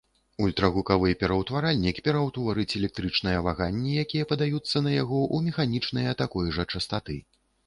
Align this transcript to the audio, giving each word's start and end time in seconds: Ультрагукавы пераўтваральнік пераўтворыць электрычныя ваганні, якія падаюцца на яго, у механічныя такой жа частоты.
Ультрагукавы 0.43 1.09
пераўтваральнік 1.23 1.99
пераўтворыць 2.07 2.65
электрычныя 2.79 3.43
ваганні, 3.49 3.93
якія 4.05 4.29
падаюцца 4.33 4.77
на 4.89 4.95
яго, 4.97 5.21
у 5.37 5.45
механічныя 5.51 6.19
такой 6.25 6.53
жа 6.59 6.63
частоты. 6.75 7.21